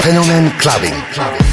[0.00, 0.94] Fenomen clubbing.
[1.12, 1.45] clubbing.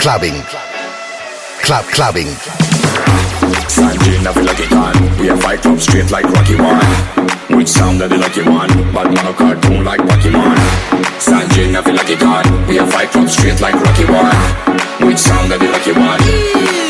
[0.00, 0.32] Clubbing.
[1.60, 2.28] Club clubbing.
[3.68, 5.20] Sanjay like it on.
[5.20, 6.80] We a fight club straight like Rocky One.
[7.54, 8.70] Which sound that the lucky one?
[8.94, 10.56] But man a cartoon like Pokemon.
[11.20, 12.66] Sanjay like it on.
[12.66, 15.06] We a fight club straight like Rocky One.
[15.06, 16.89] Which sound that the lucky one?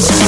[0.00, 0.27] Fenomen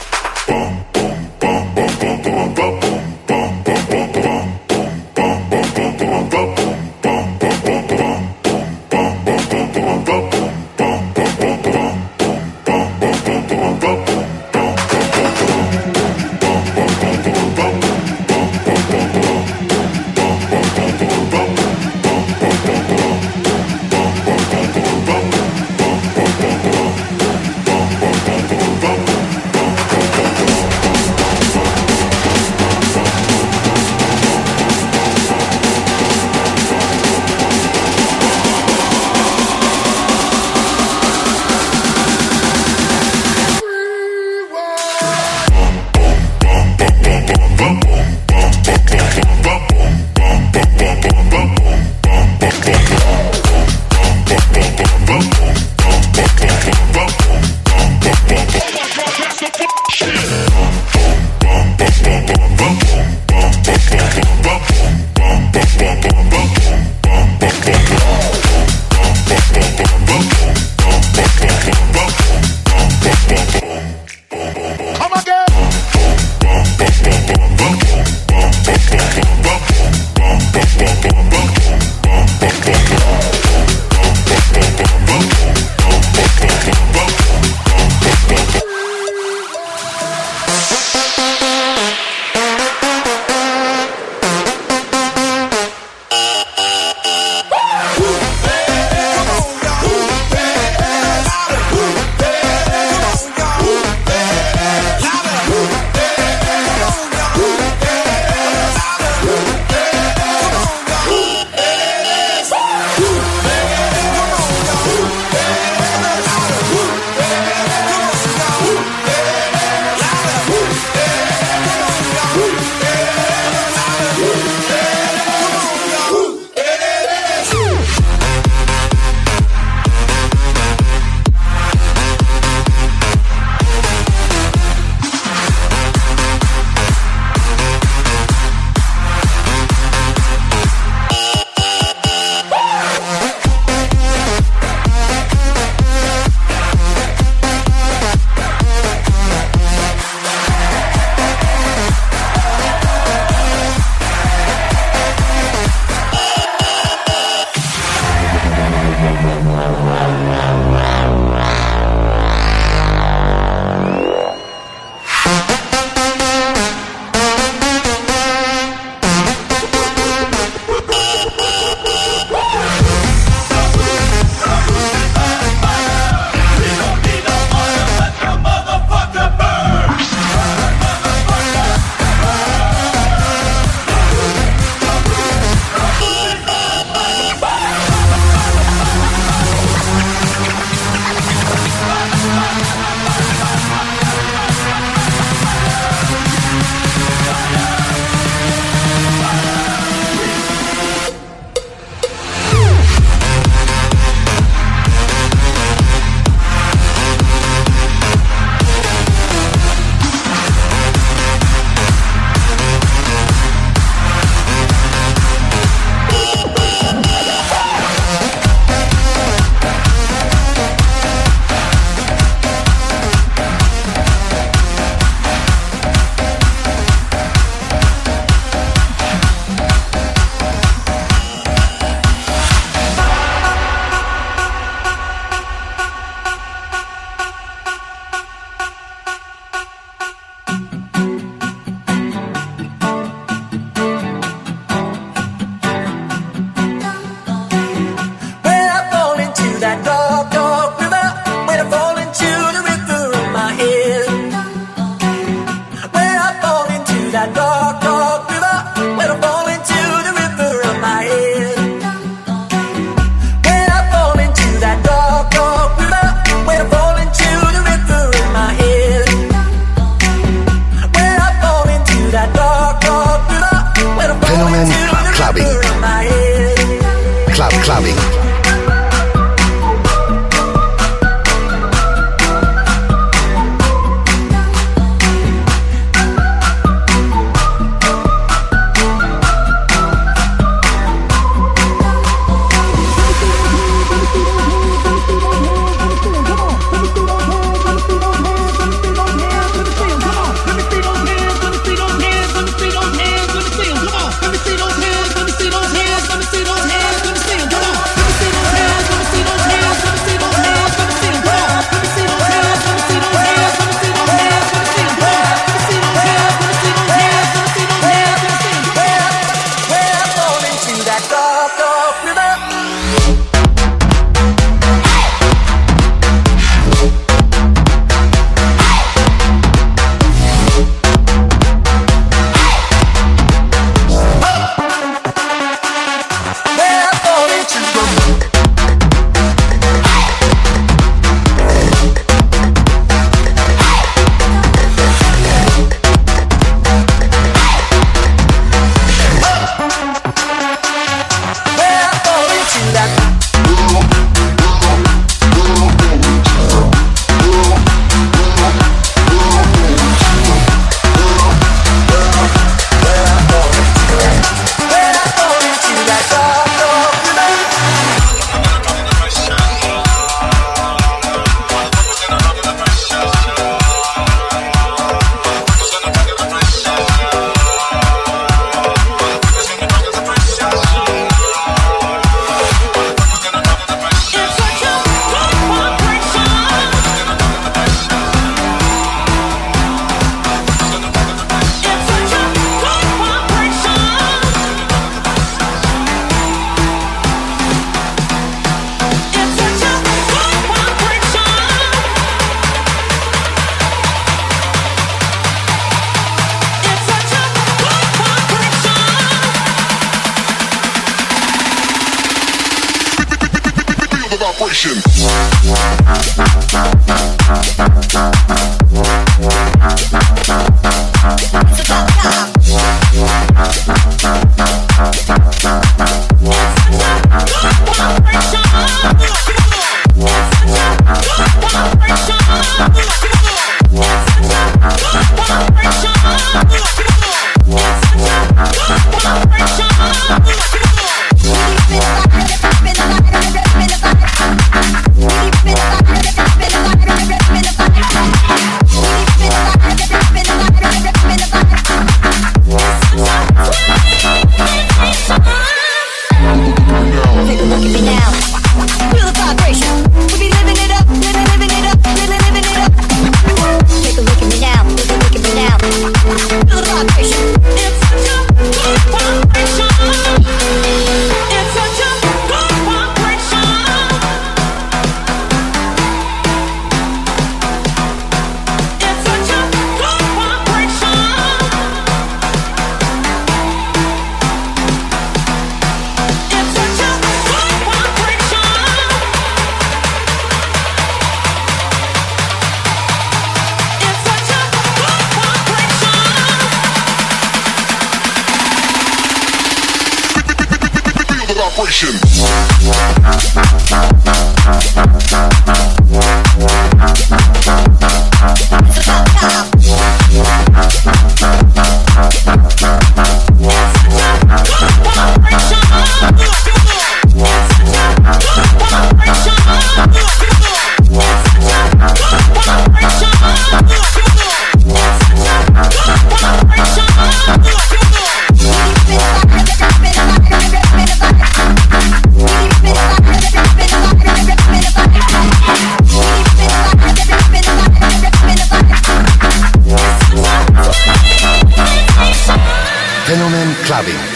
[543.81, 544.10] Bobby.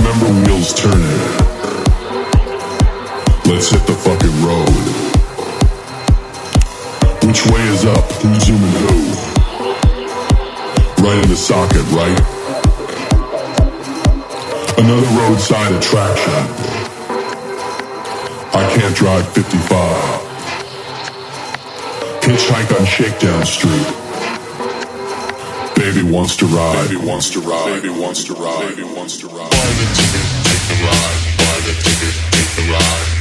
[0.00, 1.20] Remember wheels turning.
[3.44, 4.84] Let's hit the fucking road.
[7.26, 8.10] Which way is up?
[8.22, 8.96] Who's zooming who?
[11.04, 12.20] Right in the socket, right?
[14.78, 16.32] Another roadside attraction.
[18.54, 20.30] I can't drive 55.
[22.22, 23.99] Hitchhike on Shakedown Street.
[25.90, 26.88] Baby wants to ride.
[26.88, 27.82] Baby wants to ride.
[27.82, 28.76] Baby wants to ride.
[28.76, 29.50] Baby wants to ride.
[29.50, 31.18] Buy the ticket, take the ride.
[31.36, 33.19] Buy the ticket, take the ride.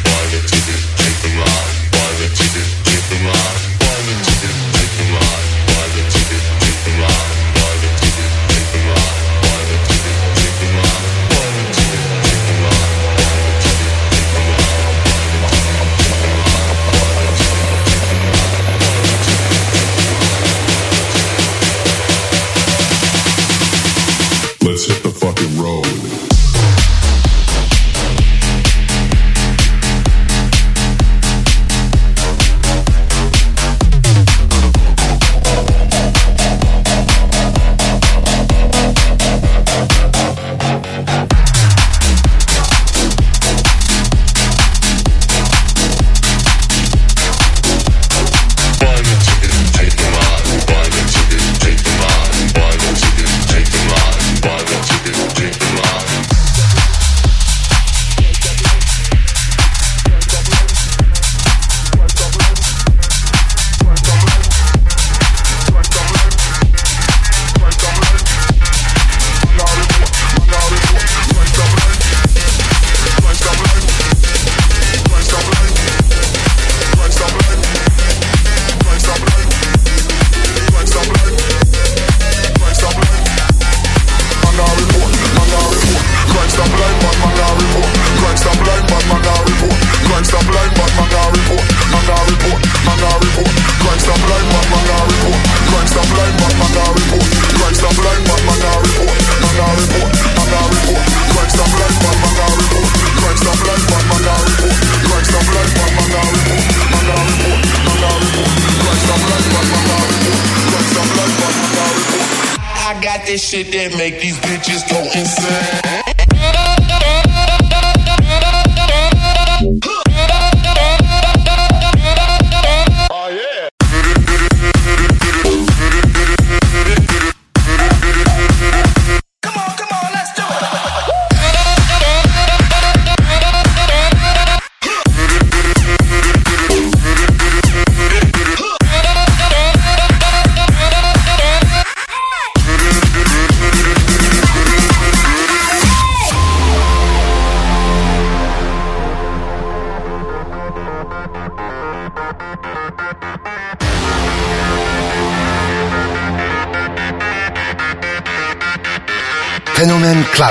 [113.50, 114.59] Shit that make these bitches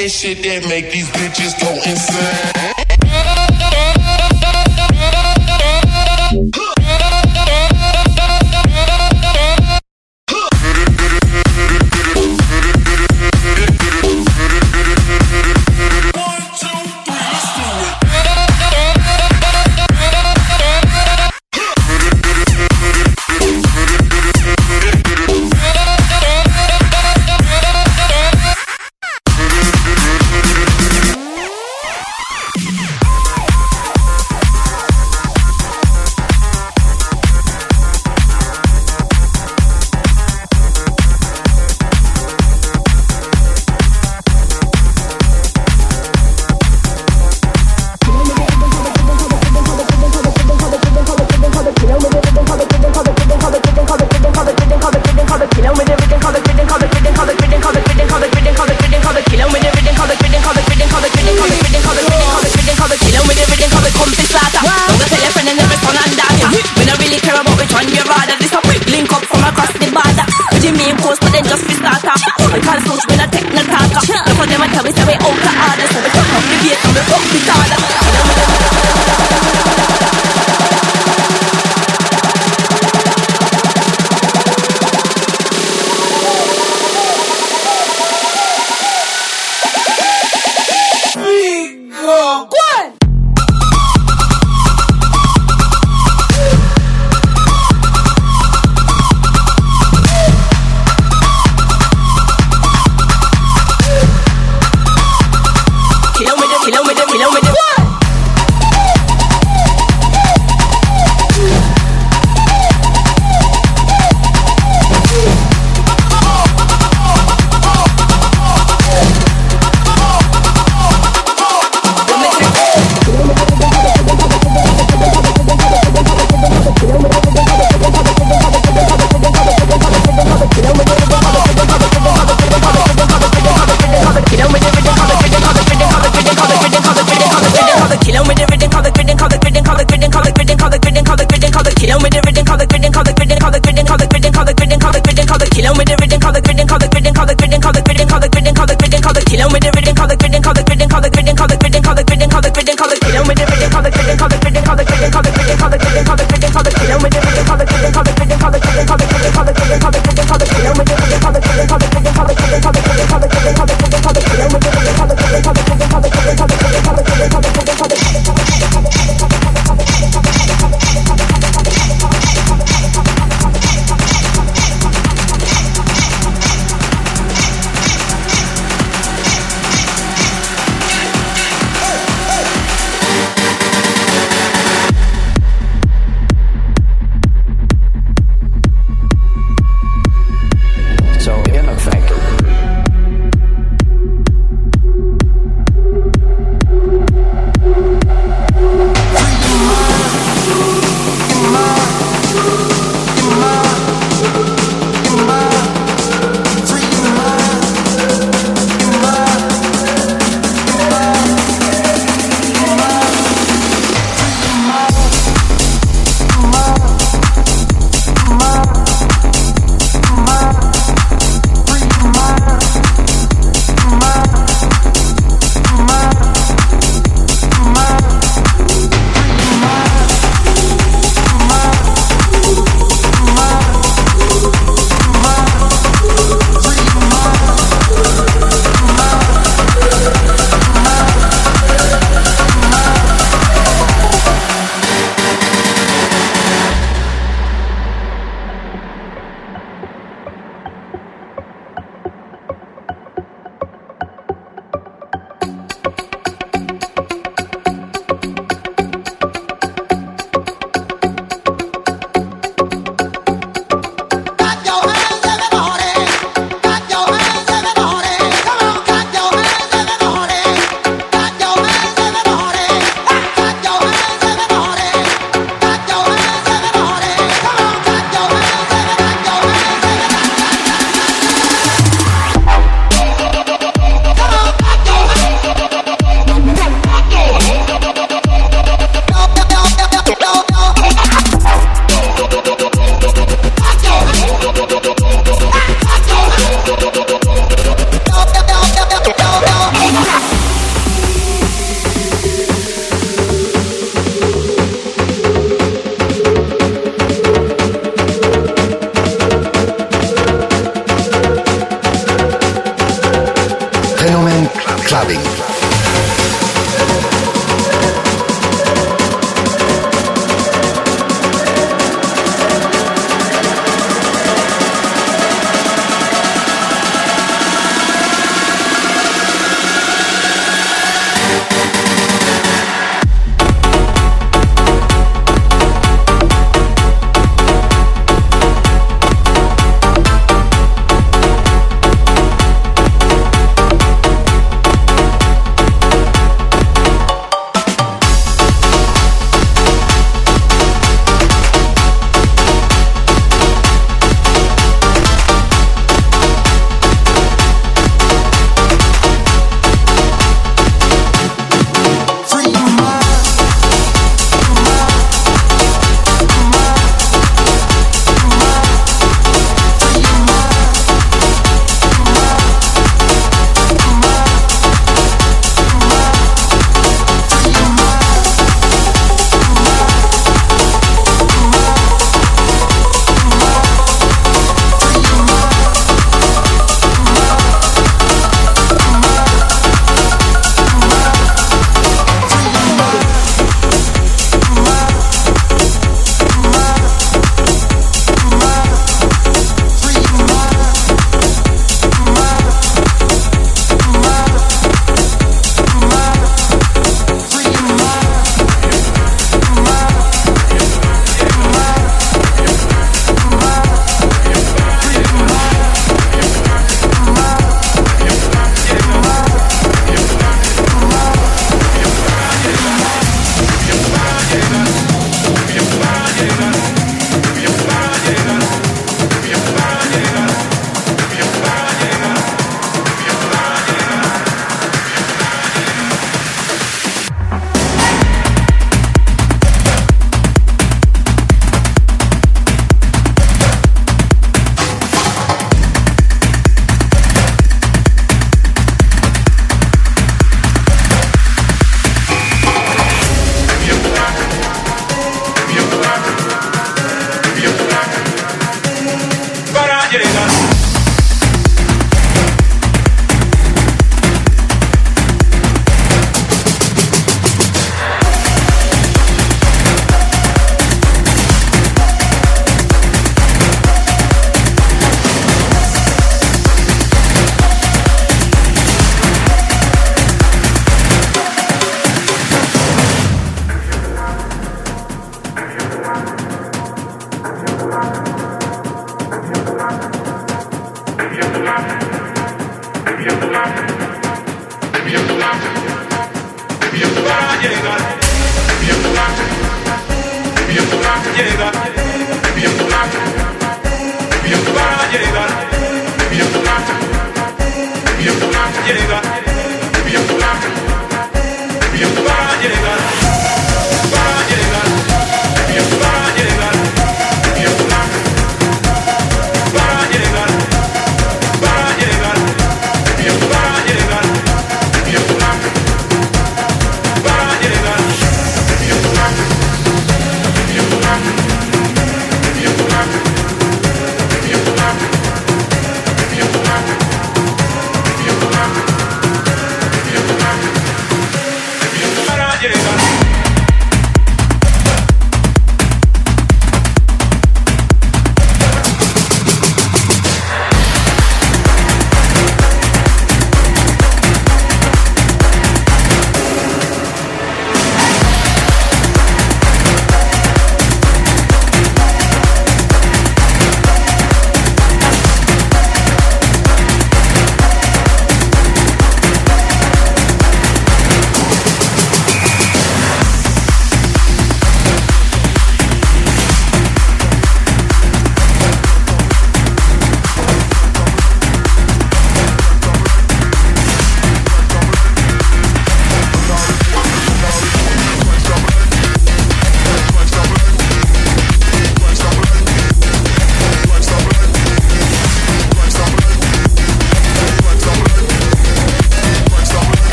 [0.00, 2.49] this shit that make these bitches go insane.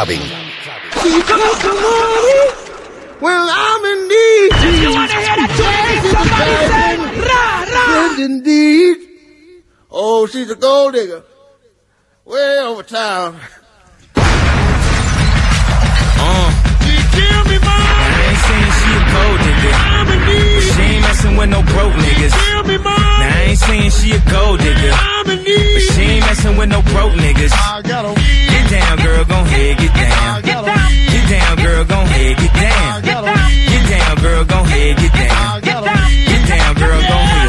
[0.00, 0.24] Club clubbing.
[3.20, 4.48] Well, I'm in need.
[4.52, 6.96] If you wanna hear that tune, somebody say,
[7.28, 7.84] rah, rah.
[7.84, 8.96] Friend indeed.
[9.90, 11.22] Oh, she's a gold digger.
[12.24, 13.40] Way over town.
[14.16, 14.22] Uh.
[16.86, 17.68] You kill me, man.
[17.68, 19.74] I ain't saying she a gold digger.
[19.76, 20.62] I'm in need.
[20.62, 22.32] She ain't messing with no broke niggas.
[22.32, 24.20] Now I ain't saying she a
[28.70, 30.30] gold digger, but she ain't messing with no broke niggas.
[30.30, 31.02] Get down, girl, gon' head, get down.
[31.02, 33.02] Get down, girl, gon' head, get down.
[33.02, 35.60] Get down, girl, gon' head, get down.
[35.60, 37.48] Get down, girl, gon' head.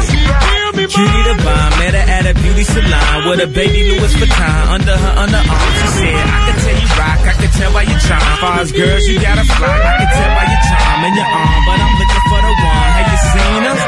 [0.82, 4.92] Cutie the bomb, met her at a beauty salon with a baby Louis Vuitton under
[4.92, 5.72] her underarm.
[5.80, 8.36] She said, I can tell you rock, I can tell by your charm.
[8.42, 11.24] Far as girls, you got a fly, I can tell by your charm and your
[11.24, 12.11] arm, but I'm looking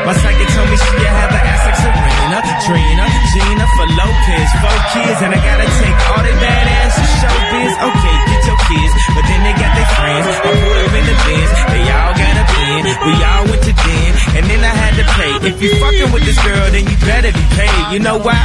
[0.04, 2.38] My psychic told me she have an ass like Serena,
[2.68, 7.72] Trina, Jennifer Lopez, four kids, and I gotta take all they badass to show showbiz.
[7.88, 10.26] Okay, get your kids, but then they got their friends.
[10.28, 12.82] I pulled up in the bins, they all got a bin.
[12.84, 15.32] We all went to den, and then I had to pay.
[15.48, 17.82] If you fucking with this girl, then you better be paid.
[17.96, 18.44] You know why?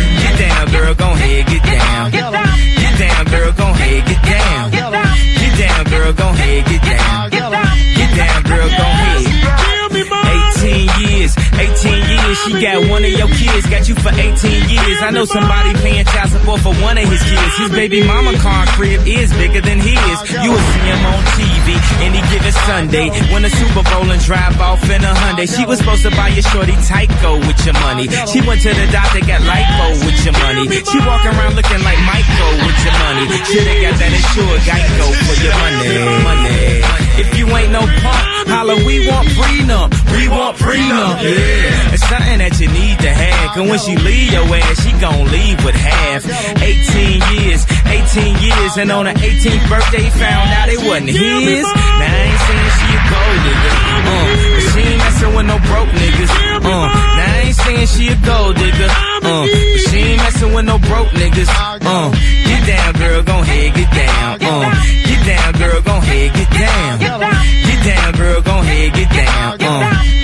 [14.31, 14.99] 18 years.
[15.03, 17.53] I know somebody paying child support for one of his kids.
[17.59, 20.15] His baby mama car crib is bigger than his.
[20.31, 23.11] You will see him on TV any given Sunday.
[23.33, 25.47] Win a Super Bowl and drive off in a Hyundai.
[25.51, 28.07] She was supposed to buy your shorty Tyco with your money.
[28.31, 30.63] She went to the doctor, got lipo with your money.
[30.71, 33.27] She walk around looking like Michael with your money.
[33.51, 35.91] Shoulda got that insured Geico for your money.
[36.23, 37.10] Money.
[37.19, 39.89] If you ain't no punk, holla, we want prenup.
[40.15, 41.21] We want prenup.
[41.23, 41.93] Yeah.
[41.93, 43.55] It's something that you need to have.
[43.55, 46.23] Cause when she leave your ass, she gon' leave with half.
[46.61, 51.65] 18 years, 18 years, and on her 18th birthday, found out it wasn't his.
[51.65, 54.50] Now I ain't saying she a gold digger, uh, but she ain't
[55.21, 56.59] messing with no broke niggas, uh.
[56.61, 59.47] Now I ain't saying she a gold digger, uh, but
[59.89, 62.11] she ain't messing with no broke niggas, uh.
[62.45, 64.83] Get down, girl, gon' head, get down, uh.
[65.05, 66.99] Get down, girl, gon' head, get down.
[66.99, 70.20] Get down, girl, gon' head, get down, uh.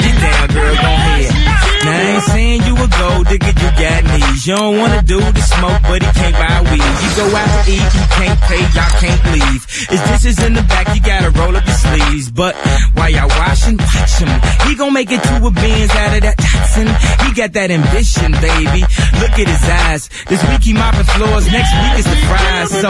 [3.78, 4.48] Got knees.
[4.48, 6.82] You don't wanna do the smoke, but he can't buy weed.
[6.82, 9.62] You go out to eat, you can't pay, y'all can't leave.
[9.90, 12.32] His dishes in the back, you gotta roll up your sleeves.
[12.32, 12.56] But
[12.94, 14.32] while y'all washing, watch him.
[14.68, 16.90] He gon' make it to a Benz out of that Datsun.
[17.26, 18.82] He got that ambition, baby.
[19.22, 20.10] Look at his eyes.
[20.28, 22.70] This week he mopping floors, next week is the fries.
[22.82, 22.90] So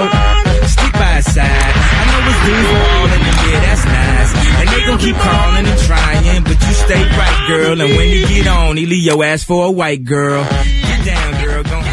[0.71, 1.73] stick by his side.
[1.75, 4.31] I know his dudes are all in the yeah, that's nice.
[4.59, 7.81] And they gon' keep calling and trying, but you stay right, girl.
[7.81, 10.47] And when you get on, he leave your ass for a white girl
[11.07, 11.63] down, girl.
[11.63, 11.86] Gonna